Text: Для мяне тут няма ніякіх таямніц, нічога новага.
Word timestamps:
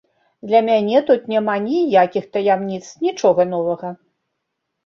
Для 0.51 0.61
мяне 0.69 1.01
тут 1.09 1.27
няма 1.33 1.57
ніякіх 1.67 2.25
таямніц, 2.39 2.85
нічога 3.05 3.41
новага. 3.55 3.89